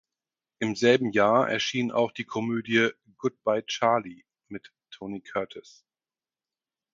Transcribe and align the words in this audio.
Im 0.57 0.75
selben 0.75 1.11
Jahr 1.11 1.47
erschien 1.47 1.91
auch 1.91 2.11
die 2.11 2.23
Komödie 2.23 2.89
"Goodbye 3.17 3.63
Charlie" 3.67 4.25
mit 4.47 4.73
Tony 4.89 5.21
Curtis. 5.21 5.85